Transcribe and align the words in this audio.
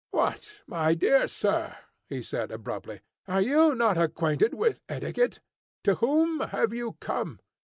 "What, 0.09 0.61
my 0.65 0.95
dear 0.95 1.27
sir!" 1.27 1.77
he 2.09 2.23
said 2.23 2.49
abruptly, 2.49 3.01
"are 3.27 3.39
you 3.39 3.75
not 3.75 3.99
acquainted 3.99 4.55
with 4.55 4.81
etiquette? 4.89 5.41
To 5.83 5.93
whom 5.93 6.39
have 6.39 6.73
you 6.73 6.93
come? 6.99 7.39